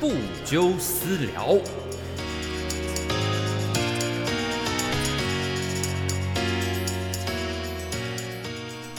[0.00, 0.12] 不
[0.44, 1.58] 纠私聊。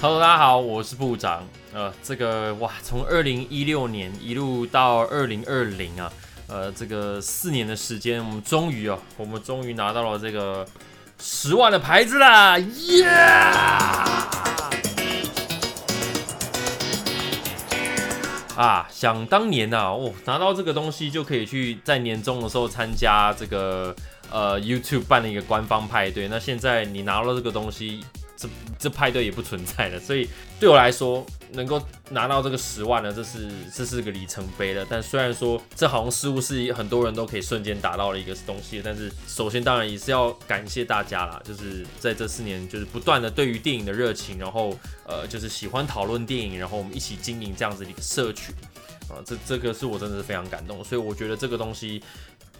[0.01, 1.47] Hello，大家好，我是部长。
[1.73, 6.11] 呃，这个哇，从二零一六年一路到二零二零啊，
[6.47, 10.67] 呃，这个四年的时间，我们终于啊，我们终于拿到了这个
[11.17, 12.57] 十万的牌子啦！
[12.57, 13.07] 耶！
[18.61, 23.95] 啊，想当年呐，哦，拿到这个东西就可以去在年终的时候参加这个
[24.29, 26.27] 呃 YouTube 办的一个官方派对。
[26.27, 28.03] 那现在你拿到这个东西。
[28.37, 30.27] 这这派对也不存在了，所以
[30.59, 31.23] 对我来说，
[31.53, 34.85] 能够拿到这个十万呢，这是这是个里程碑了。
[34.89, 48.53] 但虽然说这好像似乎是很多人都可以瞬间达到的一个东西，但是首先当然也是要感谢大家啦，就是在这四年就是不断的对于电影的热情，然后呃就是喜欢讨论电影，然后我们一起经营这样子的一个社群
[49.09, 50.83] 啊，这这个是我真的是非常感动。
[50.83, 52.01] 所以我觉得这个东西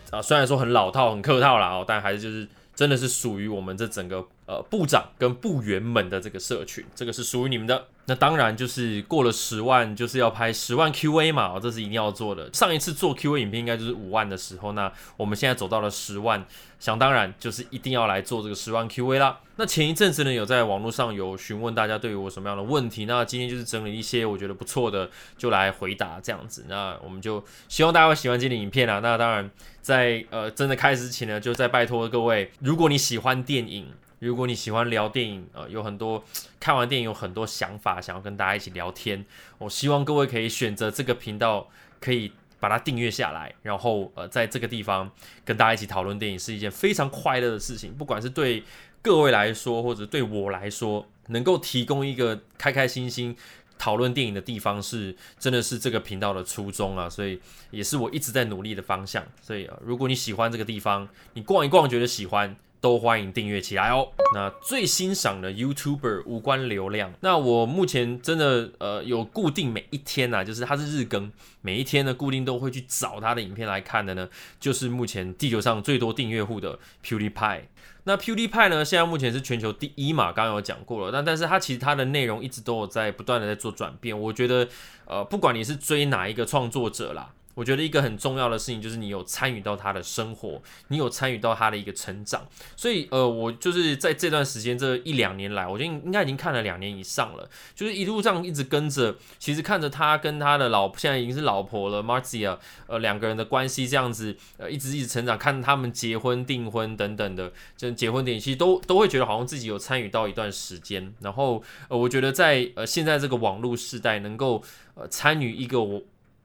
[0.10, 4.26] 啊，虽然说很老套、很客套了哦，但还是就是真的是属于我们这整个。
[4.52, 7.88] 呃，部长跟部员们的这个社群，这个是属于你们的。
[8.08, 12.50] 那当然就是过了十万，就是要拍十万 Q&A 嘛，这是一定要做的。
[12.52, 16.46] 上一次做 Q&A 影片应该就是五万的时候，那我们现在走到了十万，
[16.80, 19.40] 想当然就是一定要来做这个十万 Q&A 啦。
[19.56, 26.66] 那前一阵子呢，有在网络上有询问大家对于我什么样的问题，那今天就是整理一些我觉得不错的，就来回答这样子。
[26.68, 29.00] 那我们就希望大家会喜欢今天的影片啊。
[29.00, 29.50] 那当然
[29.82, 33.88] 在呃真的开始之前呢，就再拜托各位，如果你喜欢电影。
[34.28, 36.24] 如果你喜欢聊电影，呃，有很多
[36.60, 39.26] 看完电影有很多想法，想要跟大家一起聊天，
[39.58, 41.68] 我希望各位可以选择这个频道，
[42.00, 45.10] 可以把它订阅下来，然后呃，在这个地方
[45.44, 47.96] 跟大家一起讨论电影是一件非常快乐的事情。
[47.96, 48.64] 不管是对
[49.02, 53.36] 各位来说，或者对我来说，能够提供一个开开心心
[53.80, 59.26] 讨论电影的地方，是真的是这个频道的初衷啊，所以也是我一直在努力的方向。
[59.42, 62.56] 所以，如果你喜欢这个地方，你逛一逛觉得喜欢。
[62.82, 64.10] 都欢迎订阅起来哦。
[64.34, 67.14] 那最欣赏的 YouTuber 无关流量。
[67.22, 71.32] 那我目前真的呃有固定每一天呐，就是它是日更，
[71.62, 74.28] 每一天呢固定都会去找他的影片来看的呢，
[74.60, 77.62] 就是目前地球上最多订阅户的 PewDiePie。
[78.06, 81.12] 那 PewDiePie 呢，现在目前是全球第一嘛，刚刚有讲过了。
[81.12, 84.20] 那但是它其实它的内容一直都有在不断的在做转变。
[84.20, 84.68] 我觉得
[85.06, 87.32] 呃不管你是追哪一个创作者啦。
[87.54, 102.58] 我觉得一个很重要的事情就是你有参与到他的生活，你有参与到他的一个成长，所以呃，我就是在这段时间这一两年来，我觉得应该已经看了两年以上了，就是一路上一直跟着，其实看着他跟他的老现在已经是老婆了 Marzia，
[102.88, 114.64] 呃，两个人的关系这样子，呃，一直一直成长，看他们结婚、订婚等等的，就结婚典礼，其实都都会觉得好像自己有参与到一段时间，然后呃，我觉得在呃现在这个网络时代，能够
[114.96, 116.02] 呃参与一个我。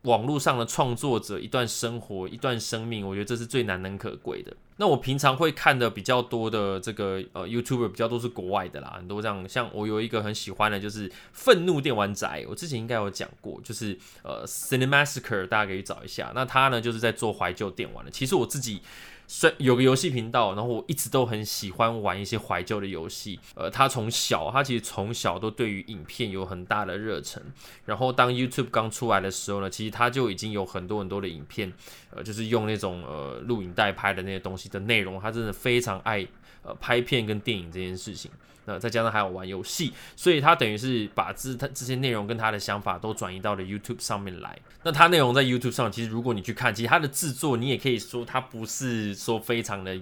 [0.06, 4.56] 网络上的创作者一段生活一段生命，我觉得这是最难能可贵的。
[4.78, 16.32] 那我平常会看的比较多的这个呃 YouTuber 比较多是国外的啦，很多这样像我有一个很喜欢的就是愤怒电玩宅，我之前应该有讲过，就是呃 Cinemassacre，大家可以找一下。
[16.34, 18.10] 那他呢就是在做怀旧电玩的。
[18.10, 18.80] 其实我自己。
[19.28, 23.38] 虽有个游戏频道，然后我一直都很喜欢玩一些怀旧的游戏。
[23.54, 27.42] 呃，他从小，他其实从小都对于影片有很大的热忱。
[27.84, 31.72] 然后当 YouTube 刚出来的时候呢，其实他就已经有很多很多的影片，
[32.10, 36.26] 呃，就是用那种呃录影带拍的那些东西的内容，他真的非常爱
[36.66, 38.30] 呃拍片跟电影这件事情。
[38.68, 44.58] 那再加上还有玩游戏，所以他等于是把这他这些内容跟他的想法都转移到了 YouTube 上面来。
[44.82, 49.96] 那他内容在 YouTube 上，其实如果你去看，其实他的制作，你也可以说他不是说非常的，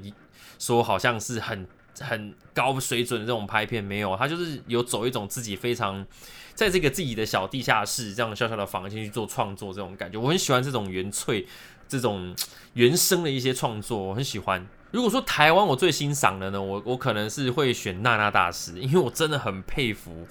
[0.58, 1.68] 说好像是很
[2.00, 6.02] 很高水准的这种拍片，没有，他就是有走一种自己非常
[6.54, 10.18] 在这个自己的小地下室这样小小的房间去做创作这种感觉。
[10.18, 11.46] 我很喜欢这种原粹、
[11.86, 12.34] 这种
[12.72, 14.66] 原生的一些创作，我很喜欢。
[14.94, 20.24] 如果说台湾我最欣赏的呢，我我可能是会选娜娜大师， 因为我真的很佩服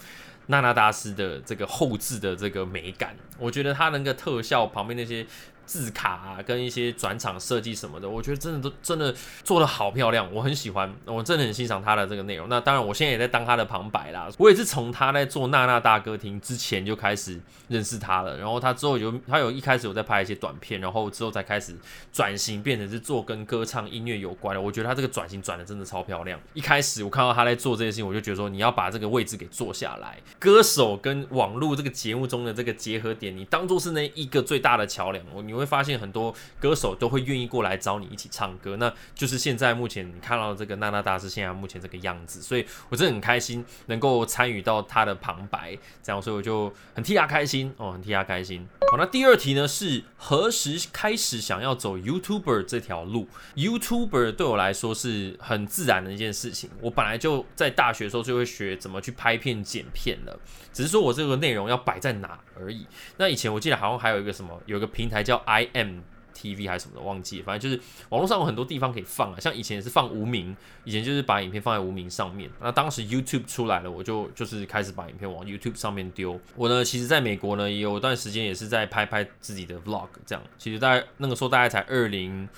[0.47, 5.27] 娜娜大师的这个后置的这个美感，我觉得他那个特效旁边那些。
[5.65, 9.13] 字卡啊，跟一些转场设计什么的，我觉得真的都真的
[9.43, 12.47] 做的好漂亮，我很喜欢，我真的很欣赏他的这个内容。
[12.49, 14.29] 那当然，我现在也在当他的旁白啦。
[14.37, 18.37] 我也是从他在做娜娜大歌厅之前就开始认识他了。
[18.37, 21.75] 然后他之后有他有一开始有在拍一些短片，然后之后才开始
[22.11, 24.61] 转型变成是做跟歌唱音乐有关的。
[24.61, 26.39] 我觉得他这个转型转的真的超漂亮。
[26.53, 35.23] 一开始我看到他在做这些事情，我就觉得说你要把这个位置给做下来，歌手跟网络这个节目中的这个结合点，你当做是那一个最大的桥梁。
[35.33, 35.63] 我你。
[35.63, 48.67] 会发现很多歌手都会愿意过来找你一起唱歌，那就是现在目前你看到这个娜娜大师现在目前这个样子，所以我真的很开心能够参与到他的旁白，这样，所以我就很替他开心哦，很替他开心。
[48.91, 60.37] 好，那第二题呢是何时开始想要走 YouTuber 这条路？YouTuber 对我来说是很自然的一件事情，我本来就在大学的时候就会学怎么去拍片剪片了，
[60.73, 62.85] 只是说我这个内容要摆在哪而已。
[63.17, 65.99] 那以前我记得好像还有一个什么，有一个平台叫 I M
[66.35, 67.41] TV 还是什么的，忘记。
[67.41, 72.49] 反正就是网络上有很多地方可以放啊，像以前也是放无名，以前就是把影片放在无名上面。
[72.59, 76.39] 那当时 YouTube 出来了，我就就是开始把影片往 YouTube 上面丢。
[76.55, 80.43] 我呢，其实在美国呢，也有段时间也是在拍拍自己的 Vlog，这样。
[80.57, 82.49] 其实大概那个时候大概才二零。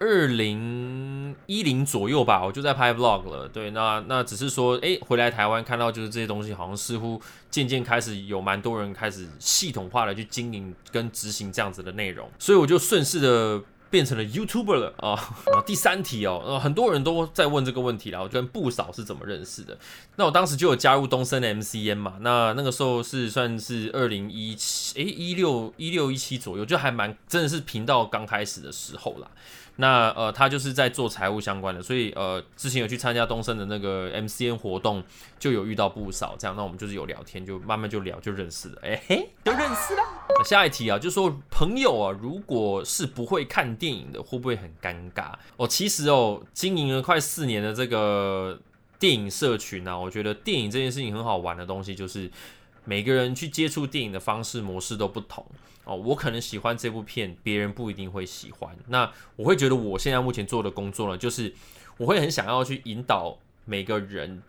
[0.00, 3.46] 二零一零左右吧，我就在拍 vlog 了。
[3.46, 7.20] 对，那那只是说，哎，回来台湾看到就是这些东西，好像似乎
[7.50, 15.18] 渐渐开始有蛮多人开始系统化的去经营跟执行这样子的内容，所以我就顺势的变成了 YouTuber 了啊。
[15.66, 19.76] 第三题哦，呃，很多人都在问这个问题啦，我跟不少是怎么认识的。
[20.16, 29.28] 那我当时就有加入东森的 MCN 嘛，那那个时候是算是二零一七，诶，一六一六一七左右，就还蛮真的是频道刚开始的时候啦。
[29.76, 35.02] 那呃，他就是在做财务相关的，所以呃，之前有去参加东森的那个 MCN 活动，
[35.38, 36.54] 就有遇到不少这样。
[36.54, 40.02] 那我们就是有聊天，就慢慢就聊，就认识了，哎嘿，就认识了。
[40.44, 45.32] 下一题啊，就说朋友啊，如果是不会看电影的，会不会很尴尬？
[45.56, 48.60] 哦，其实哦，经营了快四年的这个
[48.98, 52.30] 电影社群呢，我觉得电影这件事情很好玩的东西，就是
[52.84, 55.44] 每个人去接触电影的方式模式都不同。
[55.84, 58.76] 哦，我可能喜欢这部片，别人不一定会喜欢。
[58.88, 61.52] 那我会觉得我现在目前做的工作呢，就是
[61.96, 64.42] 我会很想要去引导每个人，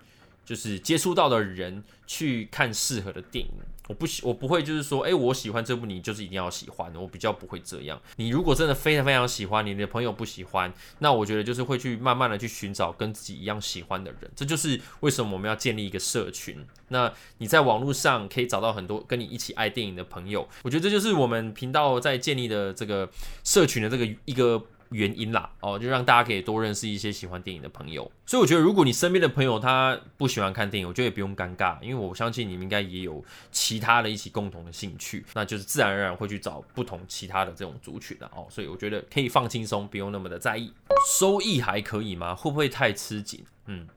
[0.45, 3.51] 就是接触到的人去看适合的电影。
[3.88, 6.94] 我不喜，我不会就是说，哎，我喜欢这部，你就是一定要喜欢。
[6.95, 8.00] 我比较不会这样。
[8.16, 14.31] 你如果真的非常非常喜欢，你的朋友不喜欢，那我觉得就是会去慢慢的去寻找跟自己一样喜欢的人。
[14.36, 16.66] 这就是为什么我们要建立一个社群。
[16.89, 20.48] 那你在网络上可以找到很多跟你一起爱电影的朋友。
[20.63, 23.10] 我觉得这就是我们频道在建立的这个
[23.44, 24.63] 社群的这个一个。
[24.92, 28.10] 原因啦，哦，就让大家可以多认识一些喜欢电影的朋友。
[28.26, 38.46] 所以我觉得，如果你身边的朋友他不喜欢看电影，我觉得也不用尴尬，因为我相信你们应该也有其他的一起共同的兴趣，那就是自然而然会去找不同其他的这种族群的哦。
[38.50, 40.72] 所以我觉得可以放轻松，不用那么的在意。
[41.18, 42.36] 收益还可以吗？
[42.36, 43.44] 会不会太吃紧？
[43.68, 43.88] 嗯，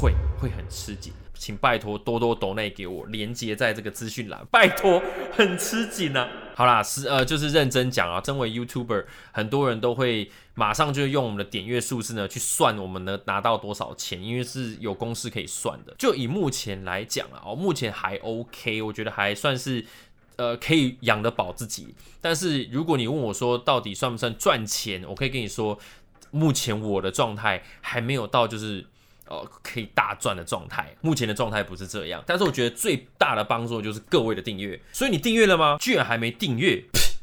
[0.00, 1.12] 会，会很吃紧。
[1.38, 5.00] 请拜托多多抖内给我连接在这个资讯栏，拜托，
[5.32, 6.28] 很吃紧啊。
[6.54, 8.20] 好啦，是呃，就是认真讲啊。
[8.22, 15.94] 身为 YouTuber，很多人都会马上就用我们的点阅数字呢去算我们能拿到多少钱，因为是有公式可以算的。
[15.96, 19.86] 就以目前来讲啊，哦，目前还 OK，我觉得还算是
[20.34, 21.94] 呃可以养得饱自己。
[22.20, 25.78] 但是如果你问我说到底算不算赚钱，我可以跟你说，
[26.32, 28.84] 目前我的状态还没有到就是。
[29.28, 35.76] 哦，可以大赚的状态，目前的状态不是这样，但是我觉得最大的帮助就是各位的订阅，所以你订阅了吗？
[35.80, 36.82] 居然还没订阅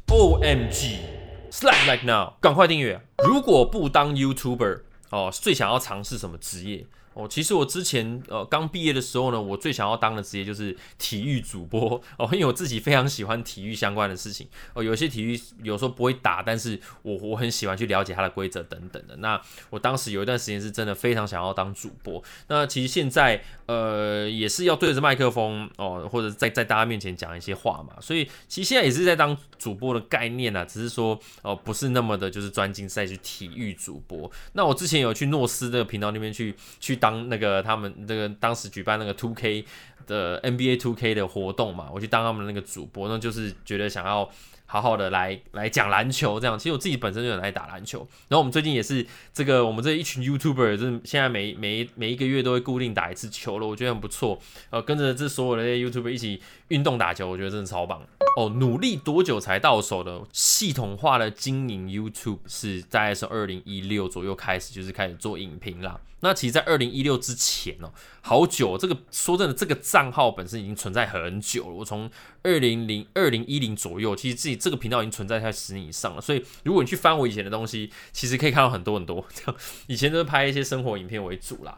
[0.09, 3.01] ，O M G，Slap like now，赶快订阅！
[3.25, 6.85] 如果不当 YouTuber，哦，最想要尝试什么职业？
[7.15, 14.83] 哦，其实我之前呃刚毕业的时候呢，我最想要当的职业就是体育主播哦，因为我自己非常喜欢体育相关的事情哦。
[14.83, 19.15] 有些体育有时候不会打，但是我我很喜欢去了解它的规则等等的。
[19.19, 22.21] 那我当时有一段时间是真的非常想要当主播。
[22.49, 27.95] 那其实现在呃也是要对着麦克风哦，或者在在大家面前讲一些话嘛。
[28.01, 34.29] 所以其实现在也是在当主播的概念啊，只是说哦不是那么的就是专精在去体育主播。
[34.51, 36.99] 那我之前有去诺斯这个频道那边去去。
[37.05, 39.63] 当那个他们那个当时举办那个 Two K
[40.07, 44.29] 的 NBA Two K 的活动嘛，我去当他们那个主播，那就是觉得想要。
[44.75, 47.99] 好好的来来讲篮球，这样其实我自己本身就很爱打篮球。
[48.27, 54.37] 然后我们最近也是这个，我们这一群 YouTuber，就是现在每每每一个月都会固定打一次球了，我觉得很不错。
[54.71, 58.01] 呃，跟着这所有的 YouTuber 一起运动打球，我觉得真的超棒。
[58.35, 60.21] 哦，努力多久才到手的？
[60.33, 65.97] 系统化的经营 YouTube 是大概是二零一六左右开始，就是开始做影评啦。
[66.21, 67.91] 那其实，在二零一六之前哦，
[68.21, 68.77] 好久。
[68.77, 71.73] 这个说真的，这个账号本身已经存在很久了。
[71.75, 72.09] 我从
[72.41, 76.19] 二零零二零一零左右，其实自己这个频道已经存在在十年以上了。
[76.19, 79.23] 所以，如果你去翻我以前的东西，其实可以看到很多很多。
[79.31, 79.55] 这样，
[79.85, 81.77] 以前都是拍一些生活影片为主啦。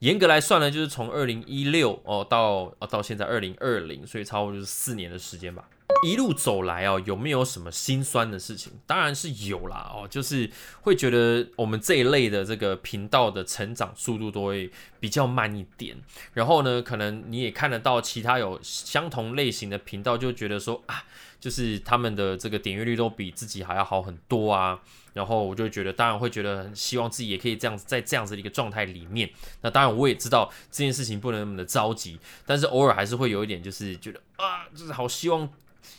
[0.00, 5.68] 严格来算呢，就是从二零一六哦到哦到现在二零二零，所以差不多就是四年的时间吧。
[6.04, 8.72] 一路走来哦，有没有什么心酸的事情？
[8.86, 10.50] 当然是有啦哦，就是
[10.82, 15.96] 会觉得我们这一类的这个频道的成长速度都会比较慢一点。
[16.34, 21.04] 然后呢，可能你也看得到其他有相同类型的频道，就觉得说啊。
[21.44, 24.80] 就是他们的这个点阅率都比自己还要好很多啊。
[25.12, 29.28] 然后我就觉得，当然会觉得希望自己也可以这样子，在这样子的一个状态里面。
[29.60, 35.46] 那当然我也知道这件事情不能那么的着急，但是偶尔还是会有一点，就是觉得啊，就是好希望。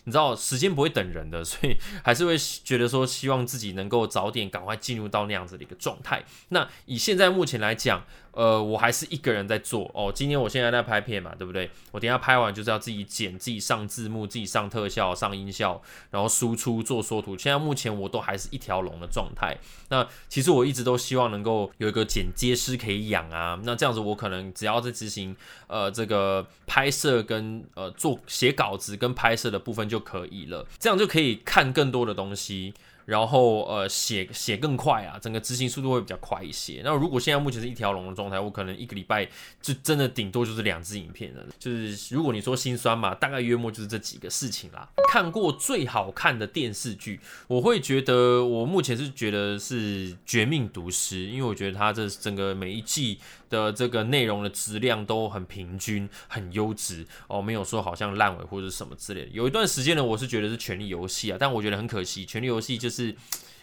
[0.05, 6.23] 你知道时间不会等人的，所以还是会觉得说，希望自己能够早点赶快进入到那样子的一个状态。
[6.49, 8.03] 那以现在目前来讲，
[8.35, 10.11] 呃，我还是一个人在做哦。
[10.13, 11.71] 今天我现在在拍片嘛，对不对？
[11.91, 17.37] 我等下拍完就是要自己剪、自己上字幕、自己上特效、上音效，然后输出做缩图。
[17.37, 19.57] 现在目前我都还是一条龙的状态。
[19.89, 23.57] 那其实我一直都希望能够有一个剪接师可以养啊。
[23.63, 25.33] 那这样子我可能只要在执行
[25.67, 32.73] 呃这个拍摄跟呃做写稿子跟拍摄的部分就可以了，这样就可以看更多的东西。
[33.05, 36.81] 然后呃写写更快啊，整个执行速度会比较快一些。
[36.83, 39.27] 那如果现在目前是一条龙的状态，我可能一个礼拜
[39.61, 41.45] 就真的顶多就是两支影片了。
[41.59, 44.89] 就是如果你说心酸嘛，大概约莫就是这几个事情啦。
[45.07, 53.19] 看过最好看的电视剧，我会觉得我目前是觉得是《绝命毒师》，因为我觉得它这整个每一季
[53.51, 59.27] 的这个内容的质量都很平均、很优质哦，没有说好像烂尾或者什么之类的。
[59.27, 62.94] 有一段时间呢，我是觉得是《权力游戏》啊，但我觉得很可惜，《权力游戏》就是。
[62.95, 63.15] 是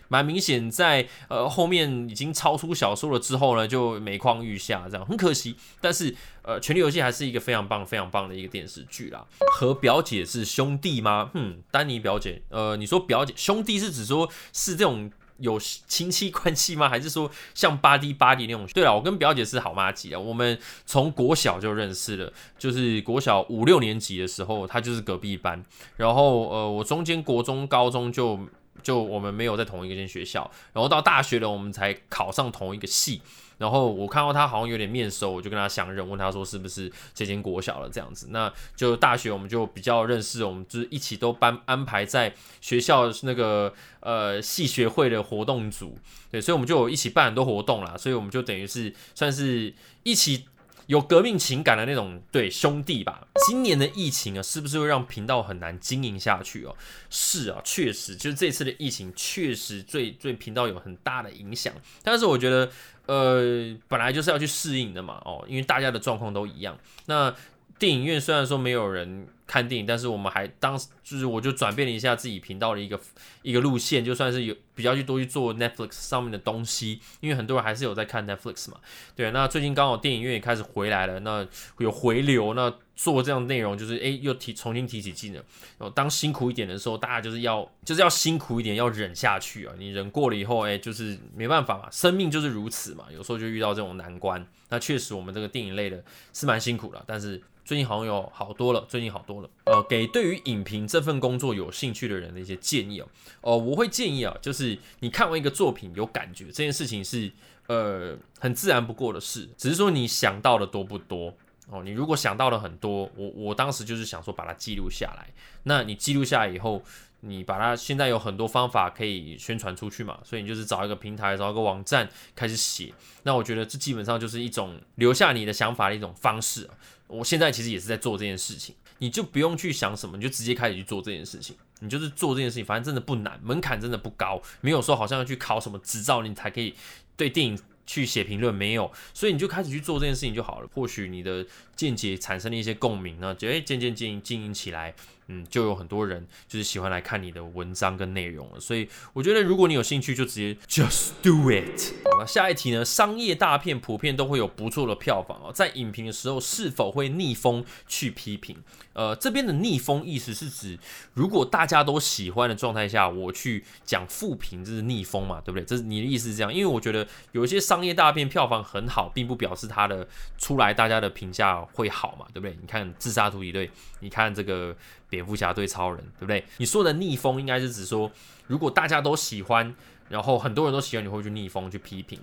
[0.08, 5.56] 蛮明显，在呃后面已经超出小说了之后呢，就每况愈下，这样很可惜。
[5.80, 9.24] 但是呃，《权力游戏》还是一个非常棒、非常棒的一个电视剧啦。
[9.54, 11.30] 和表姐是兄弟吗？
[11.32, 16.90] 哼，丹尼表姐，呃，你说表姐兄弟是指说是这种有亲戚关系吗？
[16.90, 18.66] 还是说像巴蒂巴蒂那种？
[18.74, 25.64] 对了，我跟表姐是好妈级的，我们从国小就认识了，就是国小五六年级的时候，她就是隔壁班，
[25.96, 28.38] 然后呃，我中间国中、高中就。
[28.82, 33.20] 就我们没有在同一个间学校，然后到大学了，我们才考上同一个系。
[33.58, 38.28] 然后我看到他好像有点面熟，我就跟他相认，问他说是不是这间国小了这样子。
[38.30, 45.96] 那就大学我们就比较认识，我们就是一起都班安排在学校那个呃系学会的活动组，
[46.30, 47.96] 对，所以我们就一起办很多活动啦。
[47.96, 50.46] 所以我们就等于是算是一起。
[50.92, 53.26] 有革命情感的那种对兄弟吧。
[53.46, 56.76] 今年的疫情啊，是不是会让频道很难经营下去哦？
[57.08, 61.72] 是啊，确实，就是这次的疫情确实对对频道有很大的影响。
[62.02, 62.70] 但是我觉得，
[63.06, 66.78] 呃，本来就是要去适应的嘛，哦，因为大家的状况都一样。
[67.06, 67.34] 那
[67.82, 69.26] 电影院虽然说没有人。
[69.44, 72.98] 看电影，但是我们还当就是我就转变了一下自己频道的一个
[73.42, 78.78] 一个路线，就算是有比较去多去做 Netflix 上面的东西，因为很多人还是有在看 Netflix 嘛。
[79.14, 81.46] 对，那最近刚好电影院也开始回来了，那
[81.76, 85.44] 有回流，那做这样内容就是诶又提重新提起劲了。
[85.76, 89.74] 然后当辛苦一点的时候，大家就是要就是要辛苦一点，要忍下去啊。
[89.76, 93.04] 你忍过了以后，诶就是没办法嘛，生命就是如此嘛。
[93.12, 97.42] 有时候就遇到这种难关，那确实我们这个电影类的是蛮辛苦的，但是。
[97.64, 99.50] 最近好像有好多了，最近好多了。
[99.64, 103.08] 呃，给对于影评这份工作有兴趣的人的一些建议哦。
[103.40, 107.30] 哦，我会建议啊，就是你看完一个作品有感觉，这件事情是
[107.66, 111.34] 呃很自然不过的事，只是说你想到的多不多
[111.68, 111.82] 哦。
[111.84, 115.28] 你如果想到了很多，我我当时就是想说把它记录下来。
[115.62, 116.82] 那你记录下来以后。
[117.24, 122.92] 你把它现在有很多方法可以宣传出去嘛，所以你就是找一个平台，找一个网站开始写。
[123.22, 126.68] 那我觉得这基本上就是一种留下你的想法的一种方式。
[127.06, 131.54] 我现在其实也是在做这件事情，你就不用去想什么，你就直接开始去做这件事情。
[131.78, 136.74] 你就是做这件事情，反正真的不难，门槛真的不高，没有说好像要去考什么执照你才可以
[137.16, 140.68] 对电影去写评论，没有，所以你就开始去做这件事情就好了。
[140.74, 144.94] 或许你的见解产生了一些共鸣呢，就诶渐渐经营经营起来。
[145.32, 151.94] 嗯，就有很多人就是喜欢来看你的文章跟内容了，所以我觉得如果你有兴趣，就直接 just do it。
[152.04, 158.56] 好了，下一题呢，商业大片普遍都会有不错的票房哦，在影评的时候是否会逆风去批评？
[158.92, 160.78] 呃，这边的逆风意思是指，
[161.14, 165.64] 如果大家都喜欢的状态下，我去讲负评，这是逆风嘛，对不对？
[165.64, 166.52] 这是你的意思是这样？
[166.52, 172.54] 因为我觉得有一些商业大片票房很好，并不表示它的出来大家的评价会好嘛，对不对？
[172.60, 173.68] 你看《自杀突击队》，
[174.00, 174.76] 你看这个。
[175.12, 176.42] 蝙蝠侠对超人，对不对？
[176.56, 178.10] 你说的逆风应该是指说，
[178.46, 179.74] 如果大家都喜欢，
[180.08, 182.18] 然后很多人都喜欢，你会去逆风去批评。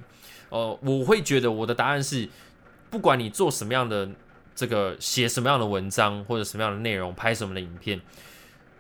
[0.50, 2.28] 呃，我会觉得我的答案是，
[2.90, 4.10] 不管你做什么样的
[4.56, 8.02] 这个写什么样的文章或者什么样的内容，拍什么的影片，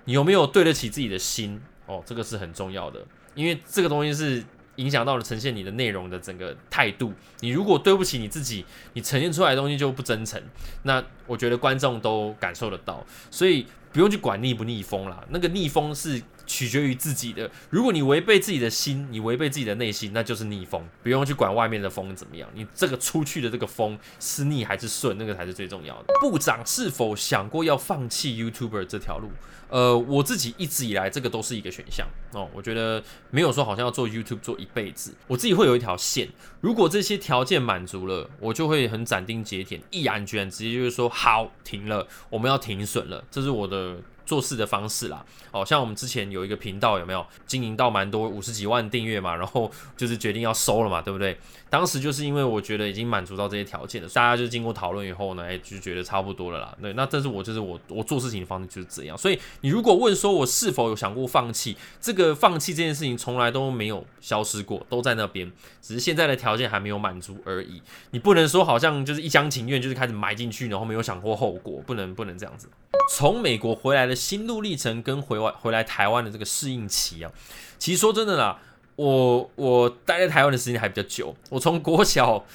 [0.05, 1.61] 你有没有对得起自己的心？
[1.85, 4.43] 哦，这个是很重要的，因为这个东西是。
[4.75, 7.11] 影响到了呈现你的内容的整个态度。
[7.41, 8.63] 你如果对不起你自己，
[8.93, 10.41] 你呈现出来的东西就不真诚。
[10.83, 15.23] 那我觉得观众都感受得到，所以不用去管逆不逆风啦。
[15.29, 17.49] 那个逆风是取决于自己的。
[17.69, 20.83] 如果你违背自己的心，你违背自己的内心，那就是逆风。
[21.03, 26.13] 不用去管外面的风怎么样，你这个出去的这个风是逆还是顺，那个才是最重要的。
[26.21, 29.29] 部长是否想过要放弃 YouTuber 这条路？
[29.69, 32.49] 呃，我自己一直以来这个都是一个选项哦。
[32.55, 36.27] 我觉得没有说好像要做 YouTube 做一辈子，我自己会有一条线。
[36.59, 43.23] 如果这些条件满足了，我就会很斩钉截铁、毅然决然，直接就是说好停了，我们要停损了。
[43.29, 43.78] 这是我的。
[43.79, 44.18] episode.
[44.29, 49.35] 做事的方式啦，哦，像我们之前有一个频道，有没有经营到蛮多五十几万订阅嘛？
[49.35, 51.35] 然后就是决定要收了嘛，对不对？
[51.67, 56.77] 当时就是因为我觉得已经满足到这些条件了，大家就经过讨论以后呢，哎，就觉得差不多了啦。
[56.79, 59.17] 对，那这是我就是我我做事情的方式就是这样。
[59.17, 67.81] 所以你如果问说我是否有想过放弃，这个放弃这件事情从来都没有消失过，都在那边，只是现在的条件还没有满足而已。
[68.11, 72.69] 你不能说好像就是一厢情愿，就是开始埋进去，然后没有想过后果，不能不能这样子。
[73.11, 77.31] 从美国回来的心路历程跟回外回来台湾的这个适应期啊，
[77.79, 78.59] 其实说真的啦，
[78.95, 82.45] 我我待在台湾的时间还比较久，我从国小、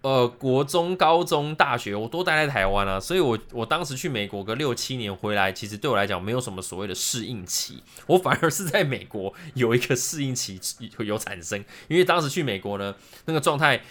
[0.00, 10.58] 呃国中、高中、大学我都待在台湾啊，所以我我当时去美国个六七年回来，其实对我来讲没有什么所谓的适应期，我反而是在美国有一个适应期
[10.98, 12.94] 有产生，因为当时去美国呢，
[13.26, 13.82] 那个状态。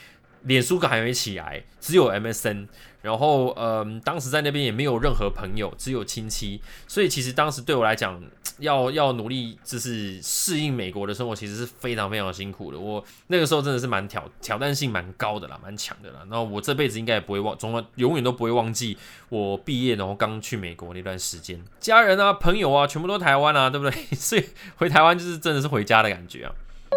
[0.44, 2.68] 脸书还没起来，只有 MSN，
[3.02, 8.22] 然后嗯，当时在那边也没有任何朋友，只有亲戚，所以其实当时对我来讲，
[8.60, 12.80] 要要努力就是适应美国的生活，其实是非常非常辛苦的。
[12.80, 16.20] 我那个时候真的是蛮挑挑战性蛮高的啦，蛮强的啦。
[16.30, 18.98] 然后我这辈子应该也不会忘，总永远都不会忘记
[19.30, 24.04] 我毕业然后刚去美国那段时间，家人啊、朋友啊，全部都台湾啊，对不对？
[24.16, 24.44] 所以
[24.78, 26.52] 回台湾就是真的是回家的感觉啊。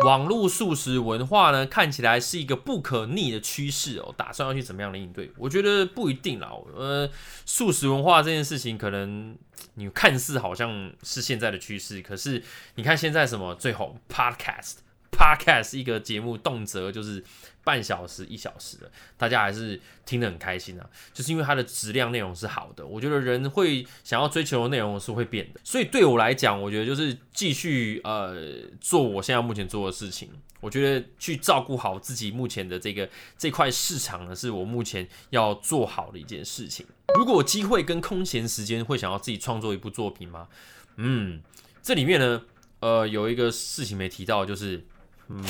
[0.04, 4.14] 网络素食文化呢，看起来是一个不可逆的趋势哦。
[4.16, 5.30] 打算要去怎么样的应对？
[5.37, 6.50] 我觉得不一定啦。
[6.75, 7.08] 呃，
[7.44, 9.37] 素食文化这件事情，可能
[9.75, 12.42] 你看似好像是现在的趋势，可是
[12.75, 14.78] 你看现在什么最红？Podcast。
[15.12, 17.23] Podcast 一个节目，动辄就是
[17.62, 20.90] 半小时、一小时的，大家还是听得很开心啊。
[21.12, 25.61] 就是因为它的质量内容是好的，我觉得人会想要追求的内容是会变的。
[25.62, 28.37] 所以对我来讲，我觉得就是继续呃
[28.81, 30.28] 做我现在目前做的事情。
[30.61, 36.87] 我觉得去照顾好自己目前的这个这块市场呢，是我目前要做好的一件事情。
[37.16, 40.49] 如果机会跟空闲时间，会想要自己创作一部作品吗？
[40.97, 41.40] 嗯，
[41.83, 42.42] 这里面呢，
[42.81, 44.85] 呃，有一个事情没提到，就是。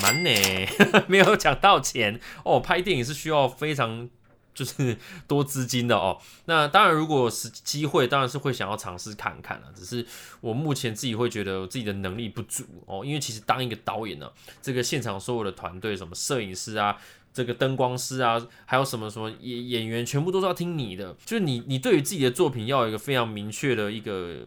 [0.02, 0.30] 蛮呢，
[1.08, 2.60] 没有讲到钱哦。
[2.60, 4.08] 拍电影是需要非常
[4.54, 6.18] 就是多资金的哦。
[6.44, 9.66] 那当然，如果是机会，当然是会想要尝试看看了。
[9.74, 10.06] 只是
[10.40, 16.96] 我目前自己会觉得自己的能力不足哦，因为其实当一个导演呢，这个现场所有的团队，什么摄影师啊，
[17.32, 21.16] 这个灯光师啊，还有什么什么演演员，全部都是要听你的。
[21.24, 24.46] 就是你，你对于自己的作品要有一个非常明确的一个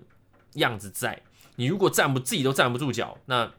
[0.54, 1.22] 样子在。
[1.56, 3.52] 你如果站不自己都站不住脚，那。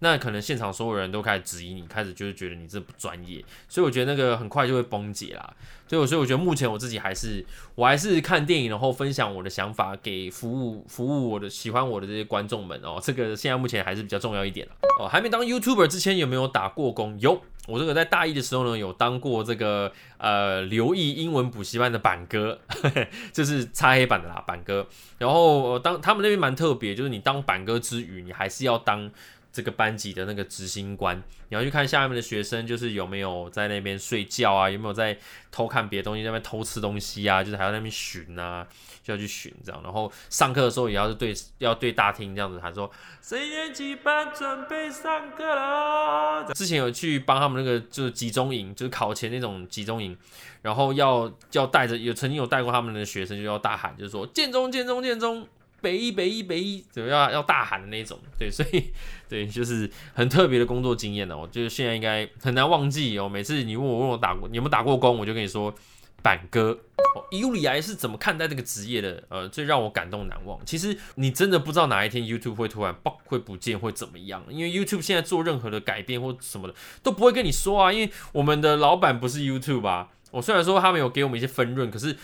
[0.00, 5.54] 那可能现场所有人都开始质疑你，开始就是觉得你这不专业，所以我觉得那个很快就会崩解啦。
[5.88, 13.00] 所以，所以我觉得目前我自己还是，我还是看电影，然后分享我的想法给服务服务我的喜欢我的这些观众们哦。
[13.02, 14.68] 这个现在目前还是比较重要一点
[15.00, 15.08] 哦。
[15.08, 17.18] 还没当 YouTuber 之前有没有打过工？
[17.18, 22.60] 有，我这个在大一的时候呢，有当过这个呃留意英文补习班的板哥，
[23.32, 24.86] 就是擦黑板的啦，板哥。
[25.16, 29.10] 然后当他们那边蛮特别，就是你当板哥之余，你还是要当。
[29.50, 31.16] 这个班级的那个执行官，
[31.48, 35.16] 你要去看下面的学生，就是有没有在那边睡觉啊，有没有在
[35.50, 38.66] 偷看别的东西，在那边偷吃东西啊，就是还要那边巡啊，
[39.02, 39.80] 就要去巡这样。
[39.82, 42.90] 然后上课的时候也要是对要对大厅这样子，他说
[43.22, 50.16] ：“谁年级班准备上课了？”之前有去帮他们那个就是集中营，就是考前那种集中营，
[50.62, 55.48] 然后要要带着有曾经有带过他们的学生，就要大喊，就是说“建中，建中，建中”。
[55.80, 58.18] 北一北一北一，怎么要要大喊的那种？
[58.38, 58.92] 对， 所以
[59.28, 61.38] 对，就是很特别的工作经验呢。
[61.38, 63.28] 我就是现在应该很难忘记哦。
[63.28, 65.72] 每次你问我问我打过，有没有打过工，我就跟你说
[66.22, 66.78] 板哥。
[67.30, 69.22] 尤里埃是怎么看待这个职业的？
[69.28, 70.58] 呃，最让我感动难忘。
[70.66, 77.92] 其实你真的不知道哪一天 YouTube 会突然爆会不见会怎么样，因为 YouTube 现在做任何的改变或什么的都不会跟你说啊。
[77.92, 80.08] 因为我们的老板不是 YouTube 啊。
[80.30, 82.16] 我虽然说他们有给我们一些分润，可是。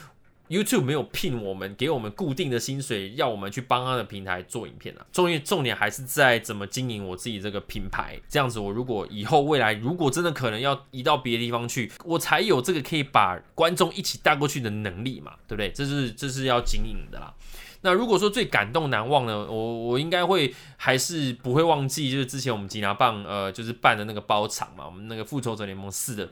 [0.55, 5.05] YouTube 没有聘我们，给我们固定的薪水，要我们去帮他的平台做影片啊。
[5.13, 8.21] 重点重点还是在怎么经营我自己这个品牌。
[8.29, 15.71] 这样子，我如果以后未来如果真的可能要移到别的地方去，我才有这个可以把观众一起带过去的能力嘛，对不对？
[15.73, 17.35] 这是这是要经营的啦。
[17.83, 26.31] 那如果说最感动难忘呢，我我应该会还是不会忘记，就是之前我们吉拿棒呃，就是办的那个包场嘛，我们那个复仇者联盟四的。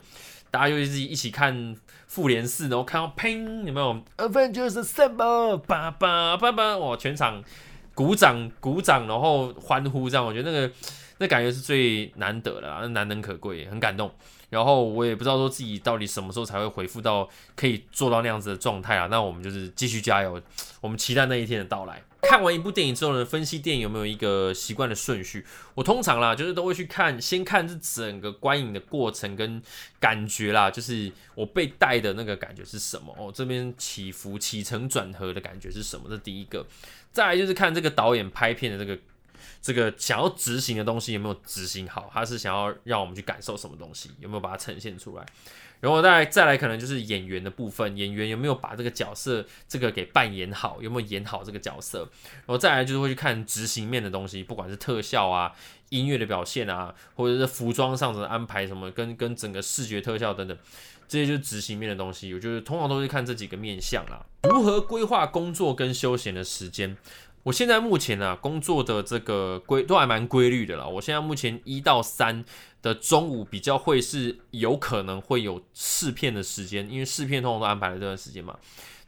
[0.53, 7.43] 大家又一起一起看复联四，然后看到砰，有没有？Avengers Assemble，叭叭叭叭，哇，全场
[7.95, 10.71] 鼓掌鼓掌，然后欢呼，这样我觉得那个
[11.17, 14.13] 那感觉是最难得的，那难能可贵，很感动。
[14.49, 19.07] 然后我也不知道说自己到底什么时候才会恢复到可以做到那样子的状态啊。
[19.09, 20.39] 那我们就是继续加油，
[20.79, 22.03] 我们期待那一天的到来。
[22.21, 25.43] 看完一部电影之后呢，分析电影有没有一个习惯的顺序？
[25.73, 29.61] 我通常啦，就是都会去看，先看这整个观影的过程跟
[29.99, 36.05] 感觉啦，就是我被带的那个感觉是什么哦，这边起伏、起承转合的感觉是什么？
[36.09, 36.65] 这第一个。
[37.11, 38.97] 再来就是看这个导演拍片的这个
[39.61, 45.25] 这个想要执行的东西有没有执行好，他是想要让我们去感受什么东西，有没有把它呈现出来？
[45.79, 52.09] 然后再再来可能就是演员的部分，演员有没有把这个角色这个给扮演好，有没有演好这个角色？
[52.23, 55.51] 然后再来就是会去看执行面的东西，不管是特效啊、
[55.89, 60.57] 音乐的表现啊，或者是服装上的安排什么，跟跟整个视觉特效等等，
[61.09, 62.33] 这些就是执行面的东西。
[62.33, 64.25] 我就是通常都是看这几个面向啦。
[64.43, 66.95] 如何规划工作跟休闲的时间？
[67.43, 70.87] 我现在目前呢，工作的这个规都还蛮规律的啦。
[70.87, 72.43] 我现在目前一到三
[72.81, 78.57] 的中午比较会是有可能会有试片的时间，因为试片通常都安排了这段时间嘛。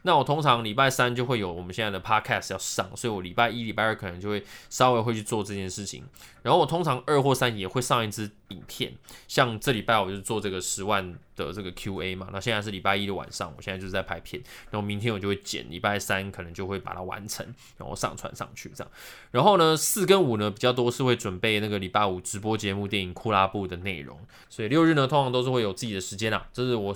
[0.06, 6.04] 那我通常礼拜三就会有我们现在的 podcast 要上，所以我礼拜一、礼拜二可能就会稍微会去做这件事情。
[6.44, 8.94] 然后我通常二或三也会上一支影片，
[9.26, 12.28] 像这礼拜我就做这个十万的这个 Q&A 嘛。
[12.32, 14.40] 那现在是礼拜一的晚上，我现在就是在拍片，
[14.70, 17.44] 然后明天我就会剪，礼拜三可能就会把它完成，
[17.76, 18.92] 然后上传上去这样。
[19.32, 24.16] 然后呢，四跟五呢比较多是会准备那个礼拜五直播节目电影库拉布的内容，
[24.48, 26.94] 所以六日呢通常都是会有自己的时间啊，这是我。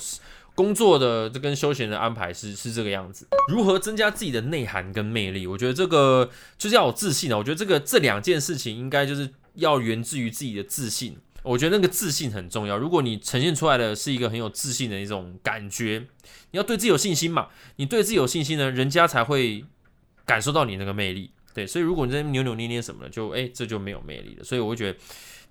[0.54, 3.26] 工作的这跟休闲的安排是是这个样子。
[3.48, 5.46] 如何增加自己的内涵跟魅力？
[5.46, 7.36] 我觉得这个就是要有自信啊。
[7.36, 11.16] 我觉得这个这两件事情应该就是要源自于自己的自信。
[11.42, 12.76] 我觉得那个自信很重要。
[12.76, 16.06] 如果你呈现出来的是一个很有自信的一种感觉，
[16.50, 17.48] 你要对自己有信心嘛。
[17.76, 19.64] 你对自己有信心呢，人家才会
[20.26, 21.30] 感受到你那个魅力。
[21.54, 24.44] 对，所以如果你在扭扭捏捏什么的，就哎这就没有魅力了。
[24.44, 24.98] 所以我会觉得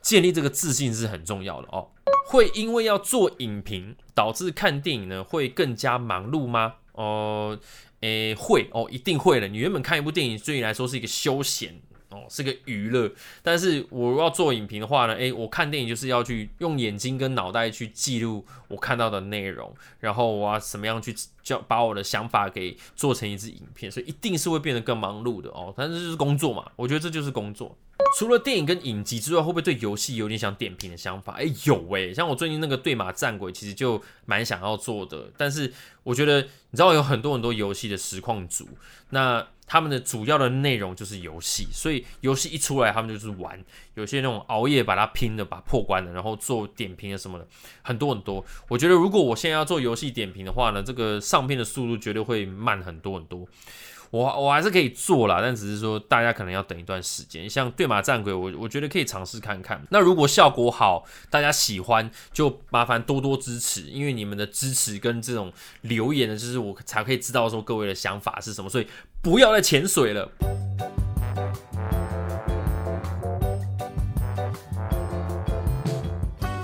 [0.02, 1.90] 建立这个自信是很重要的哦。
[2.28, 6.76] 会因为要做影评，导致看电影呢会更加忙碌吗？
[6.94, 7.58] 哦，
[8.02, 9.48] 诶，会哦，一定会的。
[9.48, 13.12] 你原本看一部电影，对你来说是一个休闲哦，是个娱乐。
[13.42, 25.74] 但是我要做影评的话呢，诶，我看电影就是要去用眼睛跟脑袋去记录我看到的内容，然后我要怎么样去叫把我的想法给做成一支影片，所以一定是会变得更忙碌的哦。
[25.76, 27.76] 但是就是工作嘛，我觉得这就是工作。
[28.18, 31.34] 除了电影跟影集之外，会不会对游戏有点想点评的想法？
[31.34, 35.32] 哎，有哎，像我最近那个对马战鬼，其实就蛮想要做的。
[35.38, 35.72] 但是
[36.04, 38.68] 我觉得，你知道有很多很多游戏的实况组，
[39.12, 43.64] 那他们的主要的内容就是游戏，所以游戏一出来，他们就是玩。
[43.94, 47.48] 有些那种熬夜把它拼的，把破关的，然后做点评的什么的，
[47.84, 48.44] 很多很多。
[48.68, 53.48] 我觉得如果我现在要做游戏点评的话呢，这个上片的速度绝对会慢很多很多。
[54.12, 57.50] 我我还是可以做啦，但只是说大家可能要等一段时间。
[57.50, 59.82] 像对马战鬼，我我觉得可以尝试看看。
[59.92, 68.70] 那如果效果好，大家喜欢，就麻烦多多支持，因为你们的支持跟这种留言呢，就是我才可以知道说各位的想法是什么。
[68.70, 68.88] 所以
[69.22, 70.30] 不要再潜水了。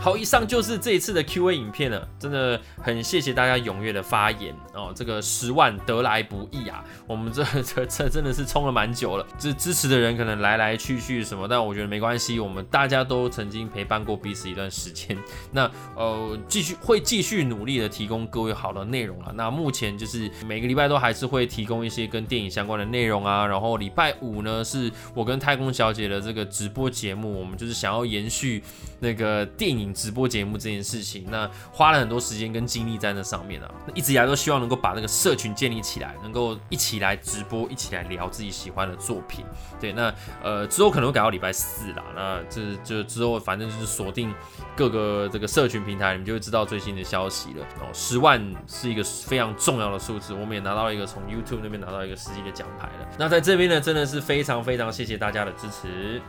[0.05, 15.17] 好，以上就是这一次的 Q&A 影片了，真的很谢谢大家踊跃的发言哦，这个十万得来不易啊，我们这这这真的是冲了蛮久了，这支持的人可能来来去去什么，但我觉得没关系，我们大家都曾经陪伴过彼此一段时间，
[15.51, 28.61] 那呃继续会继续努力的提供各位好的内容了，那目前就是每个礼拜都还是会提供一些跟电影相关的内容啊，然后礼拜五呢是我跟太空小姐的这个直播节目，我们就是想要延续
[28.99, 29.85] 那个电影。
[29.95, 33.71] 直播节目这件事情，那花了很多时间跟精力在那上面啊。
[33.87, 39.45] 那一直以来都希望能够把那个社群建立起来，能够一起来直播，一起来聊自己喜欢的作品。
[39.79, 42.03] 对，那呃之后可能会改到礼拜四啦。
[42.13, 44.33] 那这就之后反正就是锁定
[44.75, 47.65] 各个这个社群平台，你们就会知道最新的消息了。
[47.79, 53.07] 哦，十万是一个非常重要的数字，我们也拿到一个从 YouTube 那边拿到一个实际的奖牌了。
[53.17, 56.21] 那在这边呢，真的是非常非常谢谢大家的支持。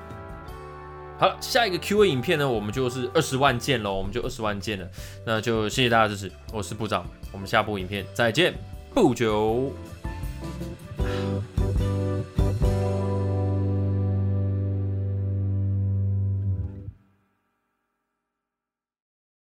[1.19, 4.87] 好了，下一个 Q A 影片呢，我们就是二十万件喽，我们就二十万件了，
[5.25, 8.55] 那就谢谢大家支持，我是部长，我们下部影片再见，
[8.95, 9.73] 不久。